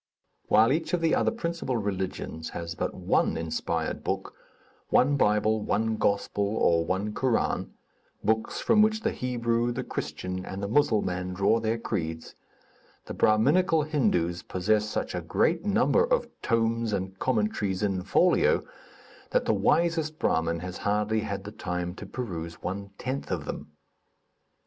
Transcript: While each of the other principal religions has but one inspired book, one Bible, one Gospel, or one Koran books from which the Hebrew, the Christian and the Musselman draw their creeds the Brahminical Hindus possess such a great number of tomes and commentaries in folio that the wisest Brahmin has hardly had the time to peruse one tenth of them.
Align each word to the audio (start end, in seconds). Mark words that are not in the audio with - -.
While 0.47 0.71
each 0.73 0.93
of 0.95 1.01
the 1.01 1.13
other 1.13 1.29
principal 1.29 1.77
religions 1.77 2.49
has 2.57 2.73
but 2.73 2.95
one 2.95 3.37
inspired 3.37 4.03
book, 4.03 4.33
one 4.89 5.15
Bible, 5.15 5.61
one 5.61 5.97
Gospel, 5.97 6.43
or 6.57 6.83
one 6.83 7.13
Koran 7.13 7.75
books 8.23 8.59
from 8.59 8.81
which 8.81 9.01
the 9.01 9.11
Hebrew, 9.11 9.71
the 9.71 9.83
Christian 9.83 10.43
and 10.43 10.63
the 10.63 10.67
Musselman 10.67 11.35
draw 11.35 11.59
their 11.59 11.77
creeds 11.77 12.33
the 13.05 13.13
Brahminical 13.13 13.83
Hindus 13.83 14.41
possess 14.41 14.89
such 14.89 15.13
a 15.13 15.21
great 15.21 15.65
number 15.65 16.03
of 16.03 16.25
tomes 16.41 16.93
and 16.93 17.19
commentaries 17.19 17.83
in 17.83 18.01
folio 18.01 18.65
that 19.29 19.45
the 19.45 19.53
wisest 19.53 20.17
Brahmin 20.17 20.61
has 20.61 20.77
hardly 20.77 21.19
had 21.19 21.43
the 21.43 21.51
time 21.51 21.93
to 21.97 22.07
peruse 22.07 22.59
one 22.63 22.89
tenth 22.97 23.29
of 23.29 23.45
them. 23.45 23.73